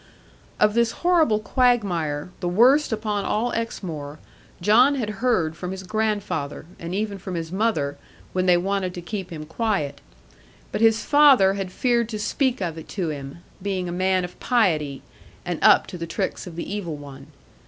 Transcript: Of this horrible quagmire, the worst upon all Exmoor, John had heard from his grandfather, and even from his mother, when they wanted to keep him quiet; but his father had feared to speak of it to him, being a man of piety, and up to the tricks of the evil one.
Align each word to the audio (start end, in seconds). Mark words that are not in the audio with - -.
Of 0.59 0.73
this 0.73 0.93
horrible 1.05 1.37
quagmire, 1.39 2.29
the 2.39 2.47
worst 2.49 2.91
upon 2.91 3.23
all 3.23 3.51
Exmoor, 3.53 4.17
John 4.59 4.95
had 4.95 5.21
heard 5.21 5.55
from 5.55 5.69
his 5.69 5.83
grandfather, 5.83 6.65
and 6.79 6.95
even 6.95 7.19
from 7.19 7.35
his 7.35 7.51
mother, 7.51 7.99
when 8.33 8.47
they 8.47 8.57
wanted 8.57 8.95
to 8.95 9.01
keep 9.03 9.29
him 9.29 9.45
quiet; 9.45 10.01
but 10.71 10.81
his 10.81 11.05
father 11.05 11.53
had 11.53 11.71
feared 11.71 12.09
to 12.09 12.17
speak 12.17 12.61
of 12.61 12.79
it 12.79 12.87
to 12.87 13.09
him, 13.09 13.43
being 13.61 13.87
a 13.87 13.91
man 13.91 14.25
of 14.25 14.39
piety, 14.39 15.03
and 15.45 15.59
up 15.63 15.85
to 15.85 15.99
the 15.99 16.07
tricks 16.07 16.47
of 16.47 16.55
the 16.55 16.67
evil 16.73 16.95
one. 16.95 17.27